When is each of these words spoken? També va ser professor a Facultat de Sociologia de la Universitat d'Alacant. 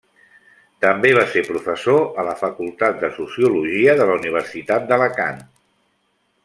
També 0.85 1.11
va 1.17 1.25
ser 1.33 1.43
professor 1.49 2.23
a 2.23 2.35
Facultat 2.39 2.99
de 3.05 3.11
Sociologia 3.21 3.97
de 4.01 4.09
la 4.13 4.19
Universitat 4.23 4.89
d'Alacant. 4.93 5.45